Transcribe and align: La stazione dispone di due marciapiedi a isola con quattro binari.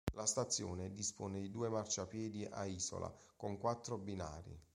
La 0.15 0.25
stazione 0.25 0.95
dispone 0.95 1.39
di 1.39 1.51
due 1.51 1.69
marciapiedi 1.69 2.43
a 2.45 2.65
isola 2.65 3.13
con 3.37 3.59
quattro 3.59 3.99
binari. 3.99 4.59